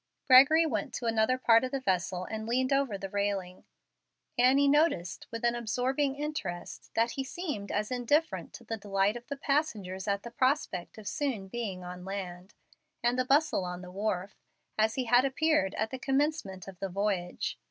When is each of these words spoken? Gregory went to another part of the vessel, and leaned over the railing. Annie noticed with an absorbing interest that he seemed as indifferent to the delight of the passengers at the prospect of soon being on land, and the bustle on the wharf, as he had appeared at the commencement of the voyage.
Gregory 0.27 0.65
went 0.65 0.95
to 0.95 1.05
another 1.05 1.37
part 1.37 1.63
of 1.63 1.69
the 1.69 1.79
vessel, 1.79 2.25
and 2.25 2.47
leaned 2.47 2.73
over 2.73 2.97
the 2.97 3.07
railing. 3.11 3.65
Annie 4.35 4.67
noticed 4.67 5.27
with 5.29 5.45
an 5.45 5.53
absorbing 5.53 6.15
interest 6.15 6.89
that 6.95 7.11
he 7.11 7.23
seemed 7.23 7.71
as 7.71 7.91
indifferent 7.91 8.51
to 8.53 8.63
the 8.63 8.77
delight 8.77 9.15
of 9.15 9.27
the 9.27 9.37
passengers 9.37 10.07
at 10.07 10.23
the 10.23 10.31
prospect 10.31 10.97
of 10.97 11.07
soon 11.07 11.49
being 11.49 11.83
on 11.83 12.03
land, 12.03 12.55
and 13.03 13.19
the 13.19 13.25
bustle 13.25 13.63
on 13.63 13.83
the 13.83 13.91
wharf, 13.91 14.33
as 14.75 14.95
he 14.95 15.03
had 15.03 15.23
appeared 15.23 15.75
at 15.75 15.91
the 15.91 15.99
commencement 15.99 16.67
of 16.67 16.79
the 16.79 16.89
voyage. 16.89 17.59